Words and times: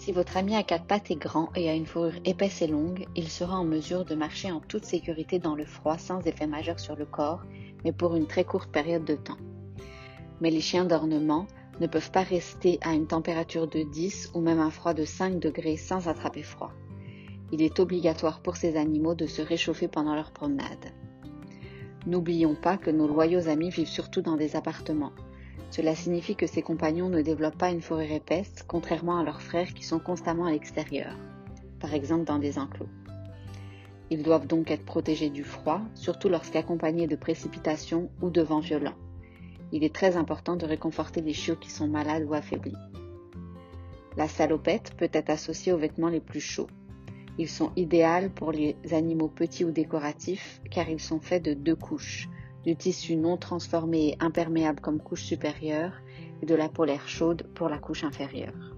Si 0.00 0.12
votre 0.12 0.38
ami 0.38 0.56
à 0.56 0.62
quatre 0.62 0.86
pattes 0.86 1.10
est 1.10 1.16
grand 1.16 1.50
et 1.54 1.68
a 1.68 1.74
une 1.74 1.84
fourrure 1.84 2.18
épaisse 2.24 2.62
et 2.62 2.66
longue, 2.66 3.06
il 3.16 3.28
sera 3.28 3.58
en 3.58 3.64
mesure 3.64 4.06
de 4.06 4.14
marcher 4.14 4.50
en 4.50 4.60
toute 4.60 4.86
sécurité 4.86 5.38
dans 5.38 5.54
le 5.54 5.66
froid 5.66 5.98
sans 5.98 6.26
effet 6.26 6.46
majeur 6.46 6.80
sur 6.80 6.96
le 6.96 7.04
corps, 7.04 7.42
mais 7.84 7.92
pour 7.92 8.16
une 8.16 8.26
très 8.26 8.44
courte 8.44 8.72
période 8.72 9.04
de 9.04 9.14
temps. 9.14 9.36
Mais 10.40 10.50
les 10.50 10.62
chiens 10.62 10.86
d'ornement 10.86 11.46
ne 11.80 11.86
peuvent 11.86 12.10
pas 12.10 12.22
rester 12.22 12.78
à 12.80 12.94
une 12.94 13.08
température 13.08 13.68
de 13.68 13.82
10 13.82 14.30
ou 14.32 14.40
même 14.40 14.58
un 14.58 14.70
froid 14.70 14.94
de 14.94 15.04
5 15.04 15.38
degrés 15.38 15.76
sans 15.76 16.08
attraper 16.08 16.44
froid. 16.44 16.72
Il 17.52 17.60
est 17.60 17.78
obligatoire 17.78 18.40
pour 18.40 18.56
ces 18.56 18.78
animaux 18.78 19.14
de 19.14 19.26
se 19.26 19.42
réchauffer 19.42 19.86
pendant 19.86 20.14
leur 20.14 20.30
promenade. 20.30 20.94
N'oublions 22.06 22.54
pas 22.54 22.78
que 22.78 22.90
nos 22.90 23.06
loyaux 23.06 23.48
amis 23.48 23.68
vivent 23.68 23.86
surtout 23.86 24.22
dans 24.22 24.38
des 24.38 24.56
appartements. 24.56 25.12
Cela 25.70 25.94
signifie 25.94 26.36
que 26.36 26.46
ces 26.46 26.62
compagnons 26.62 27.08
ne 27.08 27.22
développent 27.22 27.58
pas 27.58 27.70
une 27.70 27.82
fourrure 27.82 28.12
épaisse, 28.12 28.64
contrairement 28.66 29.18
à 29.18 29.24
leurs 29.24 29.42
frères 29.42 29.72
qui 29.74 29.84
sont 29.84 29.98
constamment 29.98 30.46
à 30.46 30.52
l'extérieur, 30.52 31.14
par 31.78 31.94
exemple 31.94 32.24
dans 32.24 32.38
des 32.38 32.58
enclos. 32.58 32.88
Ils 34.10 34.24
doivent 34.24 34.48
donc 34.48 34.70
être 34.72 34.84
protégés 34.84 35.30
du 35.30 35.44
froid, 35.44 35.80
surtout 35.94 36.28
lorsqu'accompagnés 36.28 37.06
de 37.06 37.14
précipitations 37.14 38.10
ou 38.20 38.30
de 38.30 38.42
vents 38.42 38.60
violents. 38.60 38.96
Il 39.70 39.84
est 39.84 39.94
très 39.94 40.16
important 40.16 40.56
de 40.56 40.66
réconforter 40.66 41.20
les 41.20 41.32
chiots 41.32 41.54
qui 41.54 41.70
sont 41.70 41.86
malades 41.86 42.24
ou 42.28 42.34
affaiblis. 42.34 42.74
La 44.16 44.26
salopette 44.26 44.94
peut 44.96 45.08
être 45.12 45.30
associée 45.30 45.72
aux 45.72 45.78
vêtements 45.78 46.08
les 46.08 46.20
plus 46.20 46.40
chauds. 46.40 46.66
Ils 47.38 47.48
sont 47.48 47.70
idéaux 47.76 48.28
pour 48.34 48.50
les 48.50 48.74
animaux 48.90 49.28
petits 49.28 49.64
ou 49.64 49.70
décoratifs 49.70 50.60
car 50.70 50.88
ils 50.90 51.00
sont 51.00 51.20
faits 51.20 51.44
de 51.44 51.54
deux 51.54 51.76
couches, 51.76 52.28
du 52.64 52.76
tissu 52.76 53.16
non 53.16 53.36
transformé 53.36 54.08
et 54.08 54.16
imperméable 54.20 54.80
comme 54.80 55.00
couche 55.00 55.24
supérieure 55.24 55.92
et 56.42 56.46
de 56.46 56.54
la 56.54 56.68
polaire 56.68 57.08
chaude 57.08 57.46
pour 57.54 57.68
la 57.68 57.78
couche 57.78 58.04
inférieure. 58.04 58.76